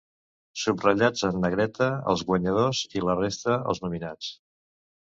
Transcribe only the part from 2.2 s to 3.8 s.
guanyadors i la resta